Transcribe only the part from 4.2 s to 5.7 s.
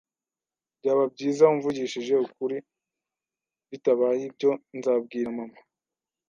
ibyo nzabwira mama.